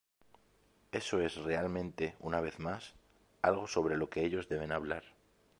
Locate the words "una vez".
2.21-2.57